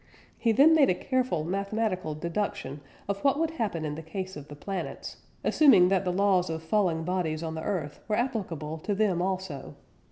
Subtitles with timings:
[0.35, 4.47] He then made a careful mathematical deduction of what would happen in the case of
[4.47, 8.95] the planets, assuming that the laws of falling bodies on the earth were applicable to
[8.95, 9.75] them also.